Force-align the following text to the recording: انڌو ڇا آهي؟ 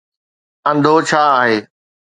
انڌو 0.69 0.95
ڇا 1.07 1.23
آهي؟ 1.41 1.57